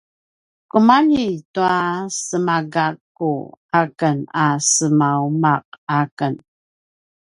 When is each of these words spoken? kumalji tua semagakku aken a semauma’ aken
kumalji 0.71 1.27
tua 1.53 1.77
semagakku 2.23 3.31
aken 3.81 4.17
a 4.43 4.45
semauma’ 4.73 5.53
aken 5.99 6.33